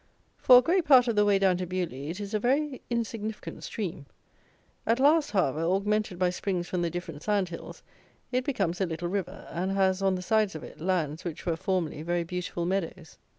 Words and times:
For 0.39 0.57
a 0.57 0.61
great 0.63 0.85
part 0.85 1.07
of 1.07 1.15
the 1.15 1.25
way 1.25 1.37
down 1.37 1.57
to 1.57 1.67
Beaulieu 1.67 2.09
it 2.09 2.19
is 2.19 2.33
a 2.33 2.39
very 2.39 2.81
insignificant 2.89 3.63
stream. 3.63 4.07
At 4.87 4.99
last, 4.99 5.29
however, 5.29 5.59
augmented 5.59 6.17
by 6.17 6.31
springs 6.31 6.67
from 6.67 6.81
the 6.81 6.89
different 6.89 7.21
sand 7.21 7.49
hills, 7.49 7.83
it 8.31 8.43
becomes 8.43 8.81
a 8.81 8.87
little 8.87 9.09
river, 9.09 9.47
and 9.51 9.73
has, 9.73 10.01
on 10.01 10.15
the 10.15 10.23
sides 10.23 10.55
of 10.55 10.63
it, 10.63 10.81
lands 10.81 11.23
which 11.23 11.45
were, 11.45 11.55
formerly, 11.55 12.01
very 12.01 12.23
beautiful 12.23 12.65
meadows. 12.65 13.19